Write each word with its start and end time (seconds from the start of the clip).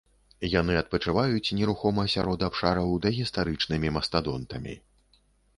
Яны 0.59 0.77
адпачываюць 0.83 1.53
нерухома 1.59 2.05
сярод 2.15 2.45
абшараў 2.49 2.97
дагістарычнымі 3.05 3.93
мастадонтамі. 3.99 4.73